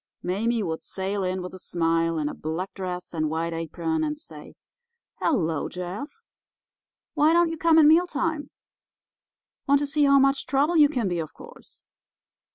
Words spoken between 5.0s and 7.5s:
'Hello, Jeff —why don't